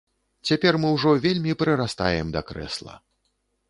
Цяпер 0.49 0.79
мы 0.85 0.89
ўжо 0.95 1.13
вельмі 1.27 1.53
прырастаем 1.61 2.35
да 2.39 2.47
крэсла. 2.53 3.03